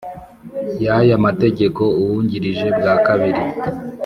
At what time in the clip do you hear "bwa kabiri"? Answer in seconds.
2.77-3.43